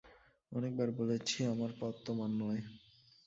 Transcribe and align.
অনেকবার 0.51 0.89
বলেছি 0.99 1.37
আমার 1.45 1.71
পথ 1.79 1.93
তোমার 2.05 2.31
নয়। 2.41 2.61